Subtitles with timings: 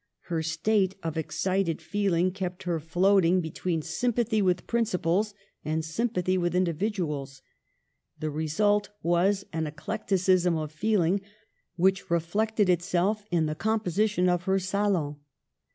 [0.29, 3.87] Her state of excited feeling kept her floating between Digitized by VjOOQIC 84 MADAME DE
[3.87, 7.41] STAEL sympathy with principles and sympathy with individuals.
[8.19, 11.21] The result was an eclecticism of feeling,
[11.75, 15.17] which reflected itself in the composition of her salon.